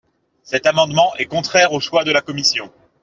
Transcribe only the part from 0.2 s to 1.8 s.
Cet amendement est contraire aux